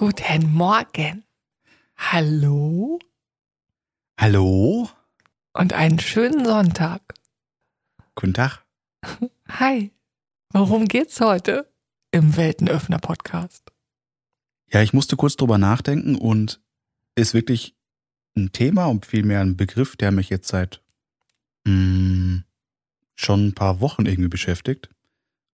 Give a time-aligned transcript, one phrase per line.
[0.00, 1.24] Guten Morgen.
[1.94, 2.98] Hallo
[4.18, 4.88] Hallo?
[5.52, 7.02] und einen schönen Sonntag.
[8.14, 8.64] Guten Tag.
[9.50, 9.90] Hi.
[10.54, 11.70] Worum geht's heute
[12.12, 13.72] im Weltenöffner-Podcast?
[14.72, 16.62] Ja, ich musste kurz drüber nachdenken und
[17.14, 17.76] ist wirklich
[18.34, 20.82] ein Thema und vielmehr ein Begriff, der mich jetzt seit
[21.66, 22.38] mm,
[23.16, 24.88] schon ein paar Wochen irgendwie beschäftigt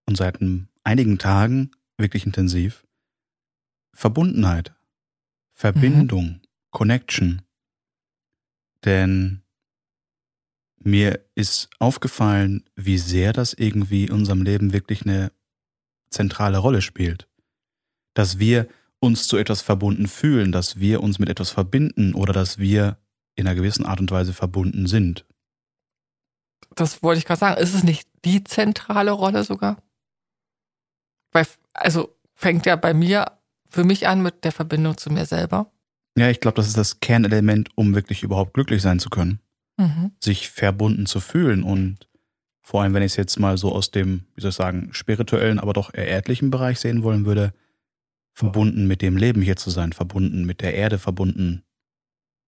[0.05, 2.86] und seit ein, einigen Tagen wirklich intensiv.
[3.97, 4.75] Verbundenheit,
[5.55, 7.41] Verbindung, Connection.
[8.85, 9.43] Denn
[10.79, 15.33] mir ist aufgefallen, wie sehr das irgendwie in unserem Leben wirklich eine
[16.11, 17.27] zentrale Rolle spielt.
[18.13, 18.69] Dass wir
[19.01, 22.99] uns zu etwas verbunden fühlen, dass wir uns mit etwas verbinden oder dass wir
[23.35, 25.25] in einer gewissen Art und Weise verbunden sind.
[26.75, 27.61] Das wollte ich gerade sagen.
[27.61, 29.83] Ist es nicht die zentrale Rolle sogar?
[31.33, 33.33] Weil, also fängt ja bei mir,
[33.69, 35.71] für mich an mit der Verbindung zu mir selber.
[36.17, 39.41] Ja, ich glaube, das ist das Kernelement, um wirklich überhaupt glücklich sein zu können.
[39.79, 40.13] Mhm.
[40.25, 42.09] sich verbunden zu fühlen und
[42.63, 45.61] vor allem, wenn ich es jetzt mal so aus dem, wie soll ich sagen, spirituellen,
[45.61, 47.53] aber doch eher erdlichen Bereich sehen wollen würde,
[48.33, 51.63] verbunden mit dem Leben hier zu sein, verbunden mit der Erde, verbunden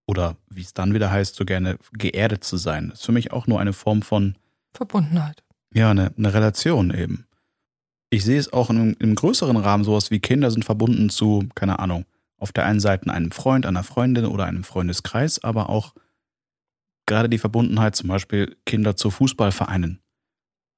[0.06, 2.88] oder wie es dann wieder heißt, so gerne geerdet zu sein.
[2.88, 4.34] Das ist für mich auch nur eine Form von,
[4.72, 5.44] Verbundenheit.
[5.74, 7.27] ja, eine, eine Relation eben.
[8.10, 11.78] Ich sehe es auch im, im größeren Rahmen, sowas wie Kinder sind verbunden zu, keine
[11.78, 12.04] Ahnung,
[12.38, 15.94] auf der einen Seite einem Freund, einer Freundin oder einem Freundeskreis, aber auch
[17.06, 20.00] gerade die Verbundenheit, zum Beispiel Kinder zu Fußballvereinen.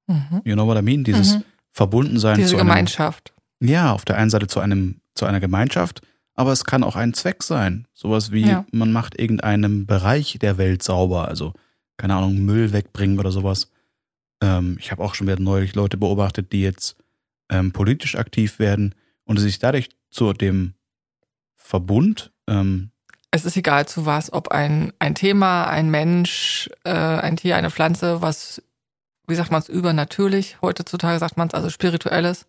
[0.09, 0.41] Mhm.
[0.45, 1.05] You know what I mean?
[1.05, 1.45] Dieses Mhm.
[1.73, 3.33] Verbundensein Diese zu einem, Gemeinschaft.
[3.61, 6.01] ja, auf der einen Seite zu einem, zu einer Gemeinschaft,
[6.35, 7.87] aber es kann auch ein Zweck sein.
[7.95, 8.65] Sowas wie, Ja.
[8.73, 11.53] man macht irgendeinen Bereich der Welt sauber, also,
[11.97, 13.71] keine Ahnung, Müll wegbringen oder sowas.
[14.43, 16.97] Ähm, ich habe auch schon wieder neulich Leute beobachtet, die jetzt
[17.51, 20.75] ähm, politisch aktiv werden und sich dadurch zu dem
[21.57, 22.91] Verbund, ähm,
[23.31, 27.71] Es ist egal zu was, ob ein, ein Thema, ein Mensch, äh, ein Tier, eine
[27.71, 28.63] Pflanze, was,
[29.29, 32.47] wie sagt man es, übernatürlich, heutzutage sagt man es, also spirituelles.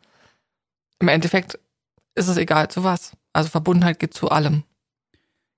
[1.00, 1.60] Im Endeffekt
[2.16, 3.16] ist es egal zu was.
[3.34, 4.64] Also Verbundenheit geht zu allem.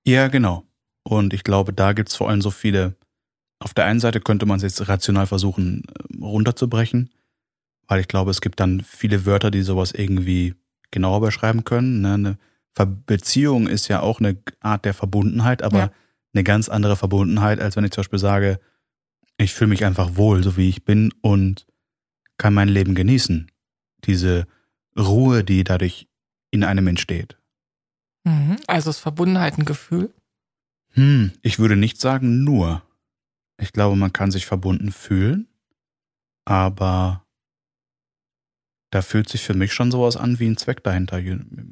[0.06, 0.64] Ja, genau.
[1.02, 2.96] Und ich glaube, da gibt's vor allem so viele.
[3.58, 7.10] Auf der einen Seite könnte man es jetzt rational versuchen ähm, runterzubrechen,
[7.88, 10.54] weil ich glaube, es gibt dann viele Wörter, die sowas irgendwie
[10.90, 12.00] genauer beschreiben können.
[12.00, 12.14] Ne?
[12.14, 12.38] Eine
[12.74, 15.90] Ver Beziehung ist ja auch eine Art der Verbundenheit, aber Ja.
[16.34, 18.58] eine ganz andere Verbundenheit, als wenn ich zum Beispiel sage,
[19.36, 21.66] ich fühle mich einfach wohl, so wie ich bin und
[22.38, 23.50] kann mein Leben genießen.
[24.04, 24.46] Diese
[24.98, 26.08] Ruhe, die dadurch
[26.50, 27.36] in einem entsteht.
[28.24, 28.56] Mhm.
[28.66, 30.12] Also ist Verbundenheit ein Gefühl.
[30.92, 32.82] Hm, ich würde nicht sagen nur.
[33.60, 35.48] Ich glaube, man kann sich verbunden fühlen,
[36.44, 37.23] aber
[38.94, 41.20] da fühlt sich für mich schon sowas an wie ein Zweck dahinter.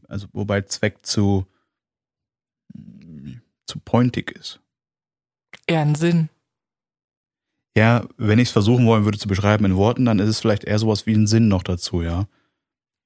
[0.09, 1.47] Also, wobei Zweck zu,
[3.65, 4.61] zu pointig ist.
[5.69, 6.31] Eher ein Sinn.
[7.77, 10.65] Ja, wenn ich es versuchen wollen würde zu beschreiben in Worten, dann ist es vielleicht
[10.65, 12.27] eher sowas wie ein Sinn noch dazu, ja.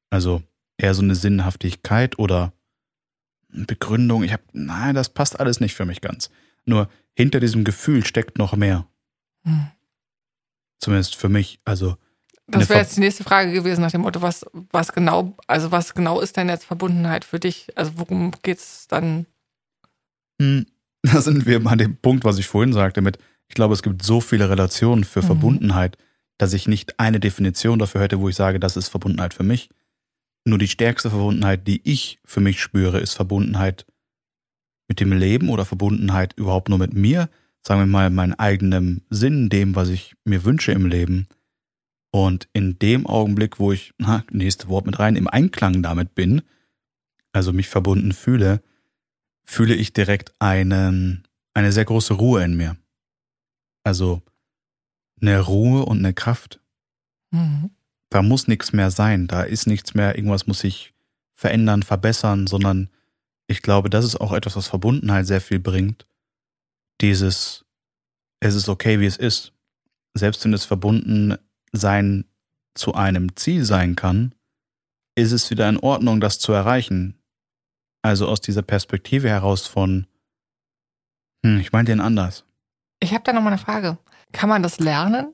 [0.09, 0.43] Also
[0.78, 2.54] eher so eine Sinnhaftigkeit oder
[3.48, 4.25] Begründung.
[4.25, 6.31] Ich habe, nein, das passt alles nicht für mich ganz.
[6.65, 8.88] Nur hinter diesem Gefühl steckt noch mehr.
[9.43, 9.66] Hm.
[10.81, 11.60] Zumindest für mich.
[11.66, 11.98] Also,
[12.48, 15.94] Das wäre jetzt die nächste Frage gewesen nach dem Motto, was, was genau, also was
[15.94, 17.68] genau ist denn jetzt Verbundenheit für dich?
[17.76, 19.26] Also worum geht's dann?
[20.40, 20.66] hm,
[21.02, 23.18] da sind wir mal dem Punkt, was ich vorhin sagte, mit,
[23.48, 25.26] ich glaube, es gibt so viele Relationen für Mhm.
[25.26, 25.98] Verbundenheit,
[26.38, 29.70] dass ich nicht eine Definition dafür hätte, wo ich sage, das ist Verbundenheit für mich.
[30.44, 33.86] Nur die stärkste Verbundenheit, die ich für mich spüre, ist Verbundenheit
[34.88, 37.28] mit dem Leben oder Verbundenheit überhaupt nur mit mir,
[37.66, 41.26] sagen wir mal, meinem eigenen Sinn, dem, was ich mir wünsche im Leben.
[42.10, 46.42] Und in dem Augenblick, wo ich, na, nächste Wort mit rein, im Einklang damit bin,
[47.32, 48.62] also mich verbunden fühle,
[49.44, 52.76] fühle ich direkt einen, eine sehr große Ruhe in mir.
[53.84, 54.22] Also
[55.20, 56.60] eine Ruhe und eine Kraft.
[57.30, 57.70] Mhm.
[58.10, 60.94] Da muss nichts mehr sein, da ist nichts mehr, irgendwas muss sich
[61.34, 62.88] verändern, verbessern, sondern
[63.46, 66.06] ich glaube, das ist auch etwas, was Verbundenheit sehr viel bringt.
[67.00, 67.64] Dieses,
[68.41, 69.52] es ist okay, wie es ist.
[70.14, 70.64] Selbst wenn das
[71.66, 72.24] Verbundensein
[72.74, 74.34] zu einem Ziel sein kann,
[75.15, 77.18] ist es wieder in Ordnung, das zu erreichen.
[78.03, 80.07] Also aus dieser Perspektive heraus von,
[81.45, 82.45] hm, ich meine den anders.
[83.01, 83.98] Ich habe da nochmal eine Frage.
[84.33, 85.33] Kann man das lernen?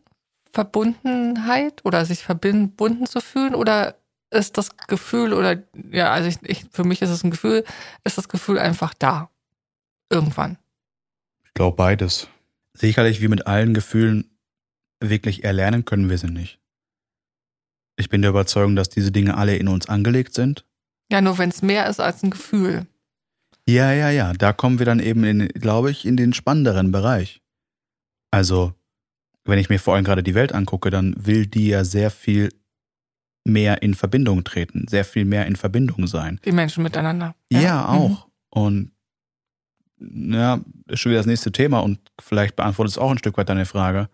[0.52, 3.54] Verbundenheit oder sich verbunden zu fühlen?
[3.54, 3.96] Oder
[4.30, 7.64] ist das Gefühl oder, ja, also ich, ich, für mich ist es ein Gefühl,
[8.04, 9.30] ist das Gefühl einfach da?
[10.10, 10.58] Irgendwann.
[11.44, 12.28] Ich glaube beides.
[12.74, 14.31] Sicherlich wie mit allen Gefühlen
[15.02, 16.60] wirklich erlernen können wir sie nicht.
[17.96, 20.64] Ich bin der Überzeugung, dass diese Dinge alle in uns angelegt sind.
[21.10, 22.86] Ja, nur wenn es mehr ist als ein Gefühl.
[23.68, 24.32] Ja, ja, ja.
[24.32, 27.42] Da kommen wir dann eben, in, glaube ich, in den spannenderen Bereich.
[28.30, 28.72] Also,
[29.44, 32.48] wenn ich mir vor allem gerade die Welt angucke, dann will die ja sehr viel
[33.44, 36.40] mehr in Verbindung treten, sehr viel mehr in Verbindung sein.
[36.44, 37.34] Die Menschen miteinander.
[37.50, 38.26] Ja, ja auch.
[38.26, 38.32] Mhm.
[38.50, 38.92] Und
[40.34, 43.48] ja, ist schon wieder das nächste Thema und vielleicht beantwortet es auch ein Stück weit
[43.48, 44.08] deine Frage.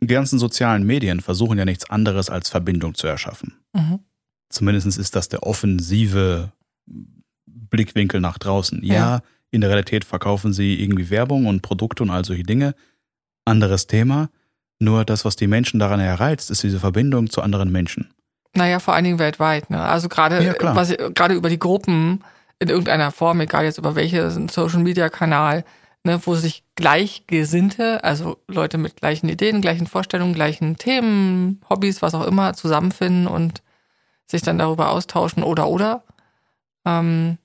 [0.00, 3.58] Die ganzen sozialen Medien versuchen ja nichts anderes als Verbindung zu erschaffen.
[3.72, 4.00] Mhm.
[4.48, 6.52] Zumindest ist das der offensive
[7.46, 8.82] Blickwinkel nach draußen.
[8.82, 12.74] Ja, ja, in der Realität verkaufen sie irgendwie Werbung und Produkte und all solche Dinge.
[13.44, 14.30] Anderes Thema.
[14.78, 18.12] Nur das, was die Menschen daran erreizt, ist diese Verbindung zu anderen Menschen.
[18.54, 19.70] Naja, vor allen Dingen weltweit.
[19.70, 19.80] Ne?
[19.80, 22.24] Also gerade ja, was gerade über die Gruppen
[22.58, 25.64] in irgendeiner Form, egal jetzt über welchen Social Media Kanal,
[26.04, 32.14] ne, wo sich Gleichgesinnte, also Leute mit gleichen Ideen, gleichen Vorstellungen, gleichen Themen, Hobbys, was
[32.14, 33.62] auch immer, zusammenfinden und
[34.26, 36.04] sich dann darüber austauschen oder oder,
[36.84, 37.38] ähm,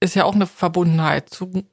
[0.00, 1.64] ist ja auch eine Verbundenheit zu,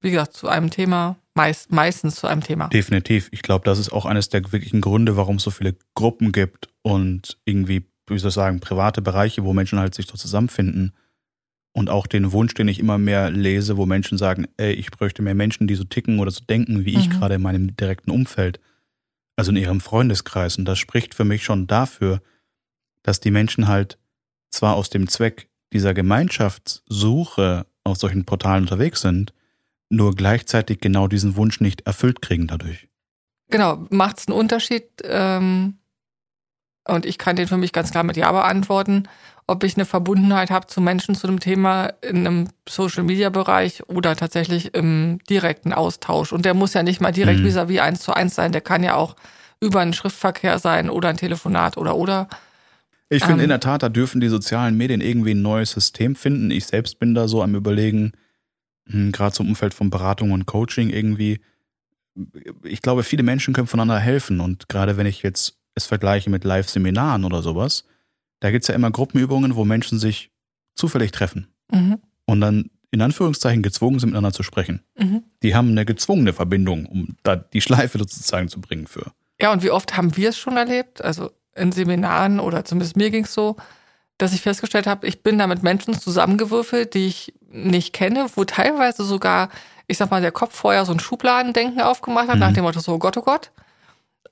[0.00, 2.68] wie gesagt, zu einem Thema, meist, meistens zu einem Thema.
[2.68, 3.28] Definitiv.
[3.30, 6.68] Ich glaube, das ist auch eines der wirklichen Gründe, warum es so viele Gruppen gibt
[6.82, 10.94] und irgendwie, wie soll ich sagen, private Bereiche, wo Menschen halt sich so zusammenfinden
[11.72, 15.22] und auch den Wunsch, den ich immer mehr lese, wo Menschen sagen, ey, ich bräuchte
[15.22, 17.00] mehr Menschen, die so ticken oder so denken, wie mhm.
[17.00, 18.60] ich gerade in meinem direkten Umfeld,
[19.36, 20.58] also in ihrem Freundeskreis.
[20.58, 22.20] Und das spricht für mich schon dafür,
[23.02, 23.98] dass die Menschen halt
[24.50, 29.32] zwar aus dem Zweck dieser Gemeinschaftssuche auf solchen Portalen unterwegs sind,
[29.90, 32.88] nur gleichzeitig genau diesen Wunsch nicht erfüllt kriegen dadurch.
[33.50, 34.84] Genau, macht es einen Unterschied?
[35.04, 35.78] Ähm,
[36.86, 39.08] und ich kann den für mich ganz klar mit Ja beantworten
[39.48, 44.74] ob ich eine Verbundenheit habe zu Menschen zu dem Thema in einem Social-Media-Bereich oder tatsächlich
[44.74, 46.32] im direkten Austausch.
[46.32, 47.46] Und der muss ja nicht mal direkt mhm.
[47.46, 49.16] vis-à-vis eins zu eins sein, der kann ja auch
[49.60, 52.28] über einen Schriftverkehr sein oder ein Telefonat oder oder.
[53.08, 56.14] Ich finde ähm, in der Tat, da dürfen die sozialen Medien irgendwie ein neues System
[56.14, 56.50] finden.
[56.50, 58.12] Ich selbst bin da so am Überlegen,
[58.86, 61.40] hm, gerade zum Umfeld von Beratung und Coaching irgendwie.
[62.64, 64.40] Ich glaube, viele Menschen können voneinander helfen.
[64.40, 67.84] Und gerade wenn ich jetzt es vergleiche mit Live-Seminaren oder sowas,
[68.40, 70.30] da gibt es ja immer Gruppenübungen, wo Menschen sich
[70.74, 71.98] zufällig treffen mhm.
[72.26, 74.82] und dann in Anführungszeichen gezwungen sind, miteinander zu sprechen.
[74.98, 75.22] Mhm.
[75.42, 79.12] Die haben eine gezwungene Verbindung, um da die Schleife sozusagen zu bringen für.
[79.40, 81.04] Ja, und wie oft haben wir es schon erlebt?
[81.04, 83.56] Also in Seminaren oder zumindest mir ging es so,
[84.16, 88.44] dass ich festgestellt habe, ich bin da mit Menschen zusammengewürfelt, die ich nicht kenne, wo
[88.44, 89.48] teilweise sogar,
[89.86, 92.40] ich sag mal, der Kopf vorher so ein Schubladendenken aufgemacht hat, mhm.
[92.40, 93.52] nach dem Motto so, oh Gott, oh Gott.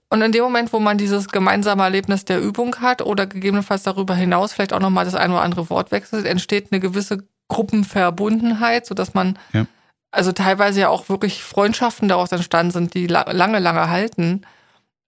[0.08, 4.14] Und in dem Moment, wo man dieses gemeinsame Erlebnis der Übung hat oder gegebenenfalls darüber
[4.14, 9.14] hinaus vielleicht auch nochmal das ein oder andere Wort wechselt, entsteht eine gewisse Gruppenverbundenheit, sodass
[9.14, 9.67] man ja.
[10.12, 14.43] also teilweise ja auch wirklich Freundschaften daraus entstanden sind, die lange, lange halten.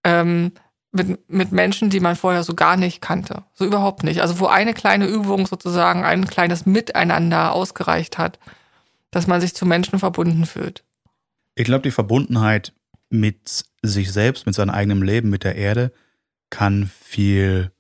[0.04, 0.52] Ähm,
[0.90, 3.44] mit, mit Menschen, die man vorher so gar nicht kannte.
[3.52, 4.22] So überhaupt nicht.
[4.22, 8.38] Also wo eine kleine Übung sozusagen ein kleines Miteinander ausgereicht hat,
[9.10, 10.84] dass man sich zu Menschen verbunden fühlt.
[11.54, 12.72] Ich glaube, die Verbundenheit
[13.10, 15.92] mit sich selbst, mit seinem eigenen Leben, mit der Erde,
[16.50, 17.70] kann viel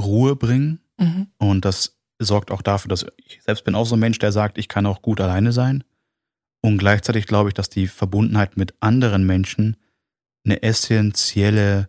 [0.00, 0.80] Ruhe bringen.
[0.98, 1.28] Mhm.
[1.38, 4.58] Und das sorgt auch dafür, dass ich selbst bin auch so ein Mensch, der sagt,
[4.58, 5.84] ich kann auch gut alleine sein.
[6.62, 9.76] Und gleichzeitig glaube ich, dass die Verbundenheit mit anderen Menschen
[10.44, 11.88] eine essentielle,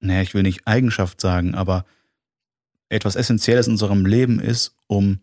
[0.00, 1.84] naja, ich will nicht Eigenschaft sagen, aber
[2.88, 5.20] etwas Essentielles in unserem Leben ist, um,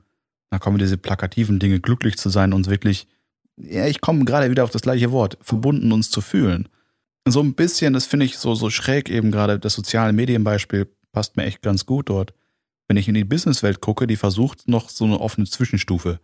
[0.50, 3.08] da kommen wir diese plakativen Dinge, glücklich zu sein und wirklich,
[3.58, 6.70] ja, ich komme gerade wieder auf das gleiche Wort, verbunden uns zu fühlen
[7.28, 11.38] so ein bisschen, das finde ich so, so schräg eben gerade, das soziale Medienbeispiel passt
[11.38, 12.34] mir echt ganz gut dort.
[12.88, 16.20] Wenn ich in die Businesswelt gucke, die versucht noch so eine offene Zwischenstufe.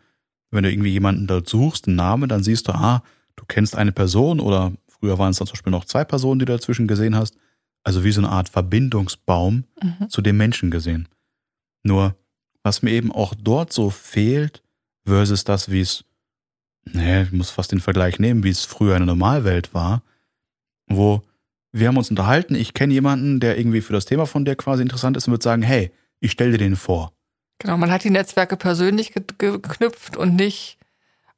[0.51, 3.03] Wenn du irgendwie jemanden dort suchst, einen Namen, dann siehst du, ah,
[3.36, 6.46] du kennst eine Person oder früher waren es dann zum Beispiel noch zwei Personen, die
[6.46, 7.36] du dazwischen gesehen hast.
[7.84, 10.10] Also wie so eine Art Verbindungsbaum mhm.
[10.10, 11.08] zu dem Menschen gesehen.
[11.84, 12.15] Nur,
[12.62, 14.62] was mir eben auch dort so fehlt,
[15.03, 16.03] versus das, wie es,
[16.86, 20.03] naja, ich muss fast den Vergleich nehmen, wie es früher eine Normalwelt war,
[20.95, 21.21] wo
[21.71, 24.81] wir haben uns unterhalten, ich kenne jemanden, der irgendwie für das Thema von dir quasi
[24.81, 27.13] interessant ist und würde sagen, hey, ich stelle dir den vor.
[27.60, 30.77] Genau, man hat die Netzwerke persönlich geknüpft und nicht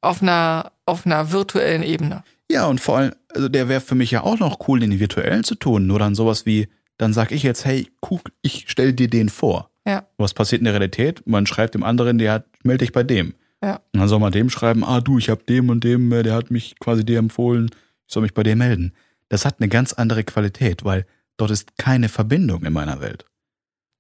[0.02, 2.24] auf einer, auf einer virtuellen Ebene.
[2.50, 5.44] Ja, und vor allem, also der wäre für mich ja auch noch cool, den virtuellen
[5.44, 5.88] zu tun.
[5.88, 6.68] Nur dann sowas wie,
[6.98, 9.70] dann sag ich jetzt, hey, guck, ich stelle dir den vor.
[9.86, 10.06] Ja.
[10.18, 11.22] Was passiert in der Realität?
[11.26, 13.34] Man schreibt dem anderen, der hat, melde dich bei dem.
[13.62, 13.76] Ja.
[13.94, 16.34] Und dann soll man dem schreiben, ah du, ich habe dem und dem, äh, der
[16.34, 17.70] hat mich quasi dir empfohlen,
[18.08, 18.94] ich soll mich bei dir melden
[19.30, 21.06] das hat eine ganz andere Qualität, weil
[21.38, 23.26] dort ist keine Verbindung in meiner Welt.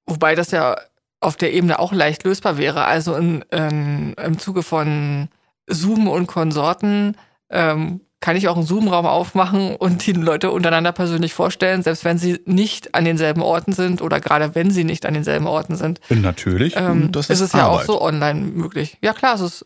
[0.05, 0.75] Wobei das ja
[1.19, 2.83] auf der Ebene auch leicht lösbar wäre.
[2.83, 5.29] Also in, in, im Zuge von
[5.67, 7.15] Zoom und Konsorten
[7.49, 12.17] ähm, kann ich auch einen Zoom-Raum aufmachen und die Leute untereinander persönlich vorstellen, selbst wenn
[12.17, 15.99] sie nicht an denselben Orten sind oder gerade wenn sie nicht an denselben Orten sind.
[16.09, 16.75] Natürlich.
[16.77, 17.65] Ähm, das ist, ist es Arbeit.
[17.65, 18.97] ja auch so online möglich.
[19.01, 19.65] Ja klar, es ist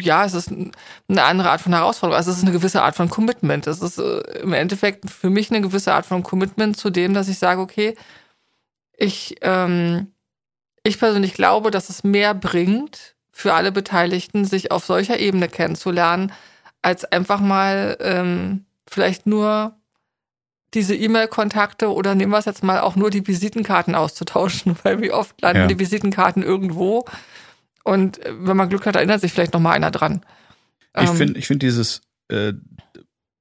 [0.00, 2.16] ja, es ist eine andere Art von Herausforderung.
[2.16, 3.66] Also es ist eine gewisse Art von Commitment.
[3.66, 7.28] Es ist äh, im Endeffekt für mich eine gewisse Art von Commitment zu dem, dass
[7.28, 7.94] ich sage, okay,
[8.96, 10.12] ich, ähm,
[10.82, 16.32] ich persönlich glaube, dass es mehr bringt für alle Beteiligten, sich auf solcher Ebene kennenzulernen,
[16.82, 19.76] als einfach mal ähm, vielleicht nur
[20.74, 25.12] diese E-Mail-Kontakte oder nehmen wir es jetzt mal auch nur die Visitenkarten auszutauschen, weil wie
[25.12, 25.66] oft landen ja.
[25.66, 27.04] die Visitenkarten irgendwo
[27.84, 30.24] und äh, wenn man Glück hat, erinnert sich vielleicht noch mal einer dran.
[30.98, 32.54] Ich ähm, finde ich finde dieses, äh,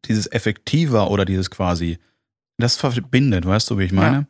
[0.06, 1.98] dieses effektiver oder dieses quasi,
[2.58, 4.16] das verbindet, weißt du, wie ich meine?
[4.16, 4.26] Ja.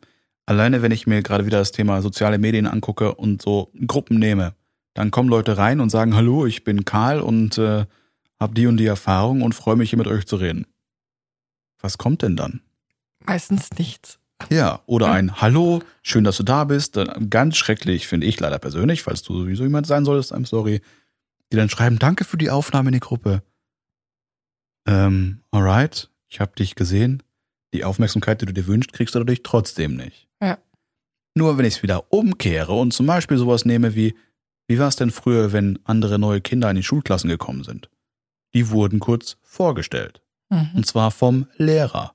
[0.46, 4.54] Alleine, wenn ich mir gerade wieder das Thema soziale Medien angucke und so Gruppen nehme,
[4.94, 7.86] dann kommen Leute rein und sagen, hallo, ich bin Karl und äh,
[8.38, 10.66] habe die und die Erfahrung und freue mich hier mit euch zu reden.
[11.80, 12.60] Was kommt denn dann?
[13.20, 14.18] Meistens nichts.
[14.50, 16.98] Ja, oder ein Hallo, schön, dass du da bist.
[17.30, 20.80] Ganz schrecklich, finde ich leider persönlich, falls du sowieso jemand sein solltest, I'm sorry.
[21.52, 23.42] Die dann schreiben, danke für die Aufnahme in die Gruppe.
[24.86, 27.22] Ähm, alright, ich habe dich gesehen.
[27.72, 30.28] Die Aufmerksamkeit, die du dir wünschst, kriegst du dadurch trotzdem nicht.
[30.42, 30.58] Ja.
[31.34, 34.14] Nur wenn ich es wieder umkehre und zum Beispiel sowas nehme wie,
[34.68, 37.90] wie war es denn früher, wenn andere neue Kinder in die Schulklassen gekommen sind?
[38.54, 40.22] Die wurden kurz vorgestellt.
[40.50, 40.70] Mhm.
[40.74, 42.14] Und zwar vom Lehrer.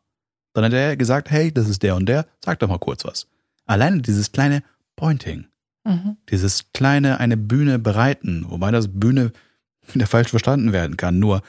[0.62, 3.28] Dann hat er gesagt, hey, das ist der und der, sag doch mal kurz was.
[3.66, 4.64] Alleine dieses kleine
[4.96, 5.48] Pointing,
[5.84, 6.18] mhm.
[6.30, 9.32] dieses kleine eine Bühne bereiten, wobei das Bühne
[9.94, 11.42] wieder falsch verstanden werden kann, nur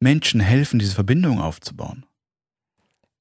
[0.00, 2.04] Menschen helfen, diese Verbindung aufzubauen.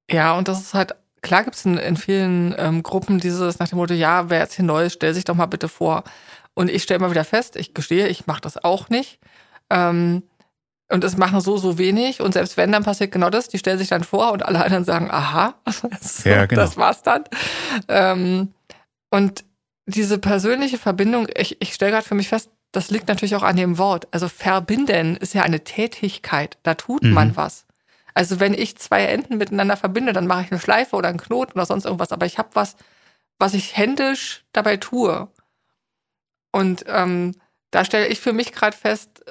[0.09, 3.69] Ja, und das ist halt, klar gibt es in, in, vielen ähm, Gruppen dieses nach
[3.69, 6.03] dem Motto, ja, wer jetzt hier neu ist, stell sich doch mal bitte vor.
[6.53, 9.19] Und ich stelle mal wieder fest, ich gestehe, ich mache das auch nicht.
[9.69, 10.23] Ähm,
[10.93, 12.21] und es machen so, so wenig.
[12.21, 13.49] Und selbst wenn, dann passiert genau das.
[13.49, 15.55] Die stellen sich dann vor und alle anderen sagen, aha,
[16.01, 16.61] so, ja, genau.
[16.61, 17.23] das war's dann.
[17.87, 18.53] Ähm,
[19.09, 19.43] und
[19.87, 23.55] diese persönliche Verbindung, ich, ich stelle gerade für mich fest, das liegt natürlich auch an
[23.55, 24.07] dem Wort.
[24.11, 26.59] Also verbinden ist ja eine Tätigkeit.
[26.61, 27.13] Da tut mhm.
[27.13, 27.65] man was.
[28.13, 31.53] Also wenn ich zwei Enden miteinander verbinde, dann mache ich eine Schleife oder einen Knoten
[31.53, 32.11] oder sonst irgendwas.
[32.11, 32.75] Aber ich habe was,
[33.39, 35.27] was ich händisch dabei tue.
[36.51, 37.33] Und ähm,
[37.71, 39.23] da stelle ich für mich gerade fest,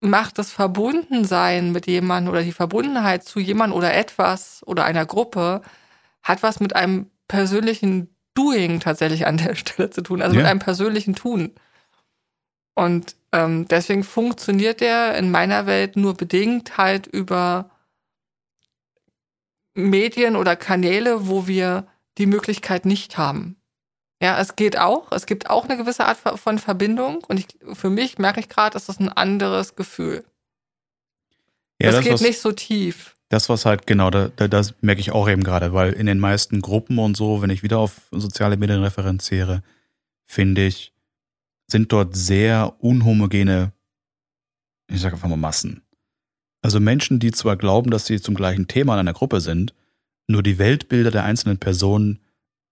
[0.00, 5.62] macht das Verbundensein mit jemandem oder die Verbundenheit zu jemandem oder etwas oder einer Gruppe
[6.22, 10.42] hat was mit einem persönlichen Doing tatsächlich an der Stelle zu tun, also ja.
[10.42, 11.52] mit einem persönlichen Tun.
[12.74, 17.70] Und ähm, deswegen funktioniert der in meiner Welt nur bedingt halt über
[19.74, 21.86] Medien oder Kanäle, wo wir
[22.18, 23.57] die Möglichkeit nicht haben.
[24.20, 25.12] Ja, es geht auch.
[25.12, 27.22] Es gibt auch eine gewisse Art von Verbindung.
[27.28, 30.24] Und ich, für mich merke ich gerade, ist das ein anderes Gefühl.
[31.80, 33.14] Ja, das, das geht was, nicht so tief.
[33.28, 36.18] Das, was halt, genau, da, da, das merke ich auch eben gerade, weil in den
[36.18, 39.62] meisten Gruppen und so, wenn ich wieder auf soziale Medien referenziere,
[40.24, 40.92] finde ich,
[41.70, 43.72] sind dort sehr unhomogene,
[44.90, 45.82] ich sage einfach mal Massen.
[46.62, 49.74] Also Menschen, die zwar glauben, dass sie zum gleichen Thema in einer Gruppe sind,
[50.26, 52.18] nur die Weltbilder der einzelnen Personen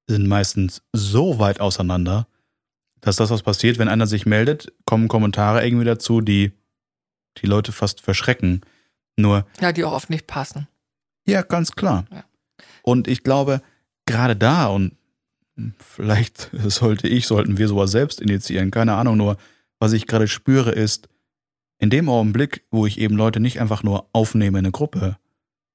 [0.06, 2.26] sind meistens so weit auseinander,
[3.00, 6.52] dass das, was passiert, wenn einer sich meldet, kommen Kommentare irgendwie dazu, die
[7.38, 8.62] die Leute fast verschrecken.
[9.16, 9.46] Nur.
[9.60, 10.68] Ja, die auch oft nicht passen.
[11.26, 12.04] Ja, ganz klar.
[12.12, 12.24] Ja.
[12.82, 13.62] Und ich glaube,
[14.06, 14.92] gerade da, und
[15.78, 19.36] vielleicht sollte ich, sollten wir sowas selbst initiieren, keine Ahnung, nur
[19.78, 21.08] was ich gerade spüre ist,
[21.78, 25.18] in dem Augenblick, wo ich eben Leute nicht einfach nur aufnehme in eine Gruppe,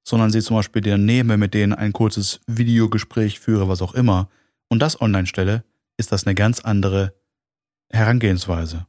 [0.03, 4.29] sondern sie zum Beispiel dir nehme, mit denen ein kurzes Videogespräch führe, was auch immer,
[4.70, 5.63] und das online stelle,
[5.98, 7.13] ist das eine ganz andere
[7.89, 8.88] Herangehensweise.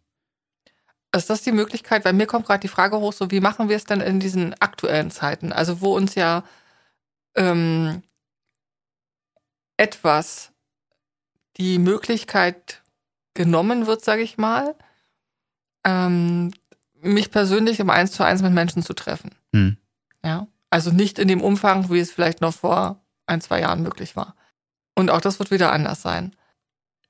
[1.15, 2.05] Ist das die Möglichkeit?
[2.05, 4.55] Weil mir kommt gerade die Frage hoch, so wie machen wir es denn in diesen
[4.61, 5.53] aktuellen Zeiten?
[5.53, 6.45] Also wo uns ja
[7.35, 8.03] ähm,
[9.77, 10.53] etwas
[11.59, 12.83] die Möglichkeit
[13.35, 14.75] genommen wird, sage ich mal,
[15.85, 16.53] ähm,
[17.01, 19.33] mich persönlich im Eins zu eins mit Menschen zu treffen.
[19.53, 19.77] Hm.
[20.25, 20.47] Ja.
[20.73, 24.35] Also nicht in dem Umfang, wie es vielleicht noch vor ein, zwei Jahren möglich war.
[24.95, 26.35] Und auch das wird wieder anders sein.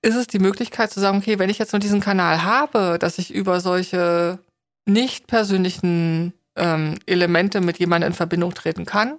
[0.03, 3.19] Ist es die Möglichkeit zu sagen, okay, wenn ich jetzt nur diesen Kanal habe, dass
[3.19, 4.41] ich über solche
[4.85, 9.17] nicht persönlichen ähm, Elemente mit jemandem in Verbindung treten kann,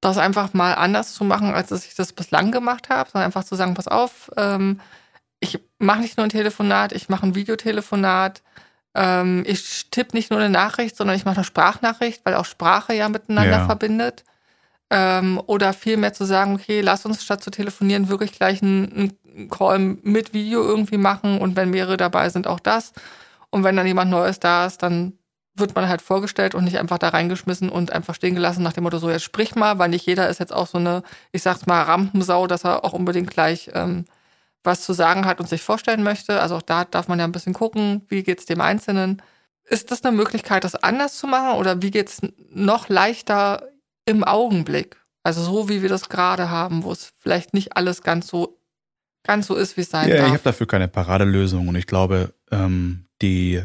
[0.00, 3.44] das einfach mal anders zu machen, als dass ich das bislang gemacht habe, sondern einfach
[3.44, 4.80] zu sagen, pass auf, ähm,
[5.38, 8.42] ich mache nicht nur ein Telefonat, ich mache ein Videotelefonat,
[8.96, 12.94] ähm, ich tippe nicht nur eine Nachricht, sondern ich mache eine Sprachnachricht, weil auch Sprache
[12.94, 13.66] ja miteinander ja.
[13.66, 14.24] verbindet.
[14.88, 19.50] Ähm, oder vielmehr zu sagen, okay, lass uns statt zu telefonieren wirklich gleich einen, einen
[19.50, 22.92] Call mit Video irgendwie machen und wenn mehrere dabei sind, auch das.
[23.50, 25.18] Und wenn dann jemand Neues da ist, dann
[25.56, 28.84] wird man halt vorgestellt und nicht einfach da reingeschmissen und einfach stehen gelassen nach dem
[28.84, 31.66] Motto, so jetzt sprich mal, weil nicht jeder ist jetzt auch so eine, ich sag's
[31.66, 34.04] mal, Rampensau, dass er auch unbedingt gleich ähm,
[34.66, 36.40] was zu sagen hat und sich vorstellen möchte.
[36.40, 39.22] Also auch da darf man ja ein bisschen gucken, wie geht's dem Einzelnen.
[39.64, 42.20] ist das eine Möglichkeit, das anders zu machen oder wie geht's
[42.50, 43.68] noch leichter
[44.04, 44.96] im Augenblick?
[45.22, 48.58] Also so wie wir das gerade haben, wo es vielleicht nicht alles ganz so
[49.24, 50.26] ganz so ist, wie es sein Ja, darf.
[50.28, 53.60] ich habe dafür keine Paradelösung und ich glaube, ähm, die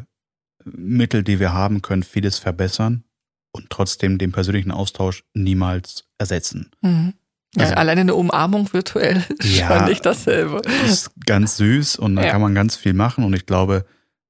[0.63, 3.03] Mittel, die wir haben, können vieles verbessern
[3.51, 6.71] und trotzdem den persönlichen Austausch niemals ersetzen.
[6.81, 7.13] Mhm.
[7.55, 9.77] Ja, Also- alleine eine Umarmung virtuell ist Ja.
[9.79, 10.61] schon nicht dasselbe.
[10.63, 12.31] Das ist ganz süß und da Ja.
[12.31, 13.85] kann man ganz viel machen und ich glaube,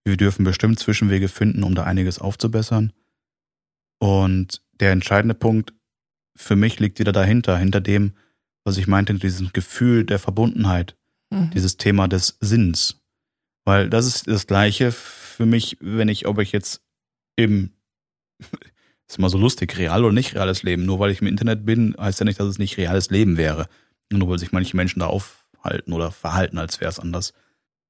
[0.05, 2.91] wir dürfen bestimmt Zwischenwege finden, um da einiges aufzubessern.
[3.99, 5.73] Und der entscheidende Punkt
[6.35, 8.13] für mich liegt wieder dahinter, hinter dem,
[8.63, 10.95] was ich meinte, diesem Gefühl der Verbundenheit,
[11.31, 11.51] Mhm.
[11.51, 12.99] dieses Thema des Sinns.
[13.63, 16.81] Weil das ist das Gleiche für mich, wenn ich, ob ich jetzt
[17.35, 17.71] im,
[19.11, 20.85] ist immer so lustig, real oder nicht reales Leben.
[20.85, 23.67] Nur weil ich im Internet bin, heißt ja nicht, dass es nicht reales Leben wäre.
[24.11, 27.33] Nur weil sich manche Menschen da aufhalten oder verhalten, als wäre es anders.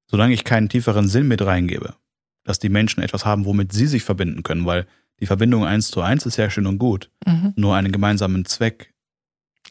[0.07, 1.95] Solange ich keinen tieferen Sinn mit reingebe,
[2.43, 4.87] dass die Menschen etwas haben, womit sie sich verbinden können, weil
[5.19, 7.11] die Verbindung eins zu eins ist ja schön und gut.
[7.25, 7.53] Mhm.
[7.55, 8.91] Nur einen gemeinsamen Zweck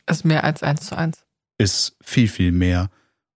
[0.08, 1.24] Ist mehr als eins zu eins.
[1.58, 2.90] ist viel, viel mehr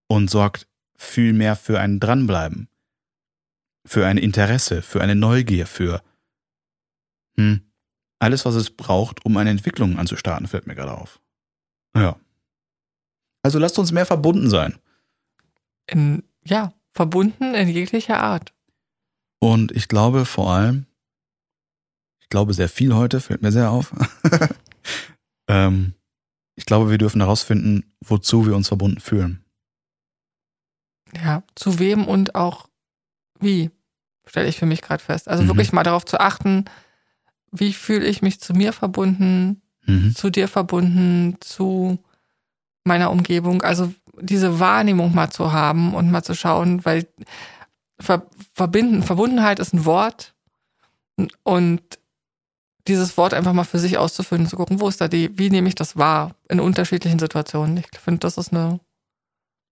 [0.07, 2.69] und sorgt viel mehr für ein Dranbleiben,
[3.85, 6.01] für ein Interesse, für eine Neugier, für
[7.37, 7.63] hm,
[8.19, 11.21] alles, was es braucht, um eine Entwicklung anzustarten, fällt mir gerade auf.
[11.97, 12.17] Ja.
[13.43, 14.79] Also lasst uns mehr verbunden sein.
[15.87, 18.55] In, ja, verbunden in jeglicher Art.
[19.41, 20.87] Und ich glaube vor allem,
[22.21, 23.93] ich glaube sehr viel heute, fällt mir sehr auf.
[25.49, 25.95] ähm,
[26.57, 29.45] ich glaube, wir dürfen herausfinden, wozu wir uns verbunden fühlen.
[31.15, 32.69] Ja, zu wem und auch
[33.41, 33.71] wie,
[34.27, 35.29] stelle ich für mich gerade fest.
[35.29, 35.49] Also Mhm.
[35.49, 36.65] wirklich mal darauf zu achten,
[37.57, 40.15] wie fühle ich mich zu mir verbunden, Mhm.
[40.15, 41.99] zu dir verbunden, zu
[42.85, 43.63] meiner Umgebung.
[43.63, 47.07] Also diese Wahrnehmung mal zu haben und mal zu schauen, weil
[48.01, 50.35] Ver Verbinden, Verbundenheit ist ein Wort
[51.45, 51.81] und
[52.89, 55.69] dieses Wort einfach mal für sich auszufüllen, zu gucken, wo ist da die, wie nehme
[55.69, 57.77] ich das wahr in unterschiedlichen Situationen.
[57.79, 58.81] Ich finde, das ist eine,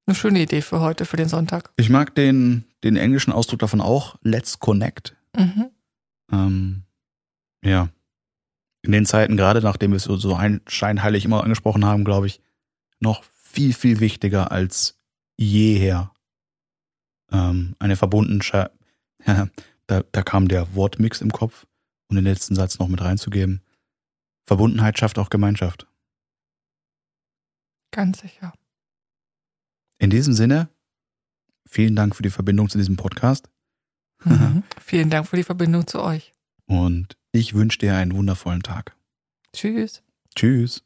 [0.07, 1.71] eine schöne Idee für heute, für den Sonntag.
[1.77, 5.17] Ich mag den, den englischen Ausdruck davon auch, let's connect.
[5.37, 5.71] Mhm.
[6.31, 6.83] Ähm,
[7.65, 7.89] ja.
[8.83, 12.41] In den Zeiten, gerade nachdem wir es so, ein, scheinheilig immer angesprochen haben, glaube ich,
[12.99, 14.99] noch viel, viel wichtiger als
[15.37, 16.13] jeher.
[17.31, 18.73] Ähm, eine Verbundenheit.
[19.87, 21.67] da, da kam der Wortmix im Kopf,
[22.09, 23.63] um den letzten Satz noch mit reinzugeben.
[24.47, 25.87] Verbundenheit schafft auch Gemeinschaft.
[27.93, 28.53] Ganz sicher.
[29.99, 30.69] In diesem Sinne,
[31.69, 33.49] vielen Dank für die Verbindung zu diesem Podcast
[34.25, 34.63] Mhm.
[34.81, 36.33] Vielen Dank für die Verbindung zu euch.
[36.67, 38.95] und ich wünsche dir einen wundervollen Tag.
[39.53, 40.03] Tschüss.
[40.35, 40.85] Tschüss.